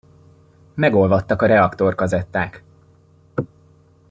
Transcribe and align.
Megolvadtak 0.75 1.41
a 1.41 1.45
reaktorkazetták! 1.47 2.63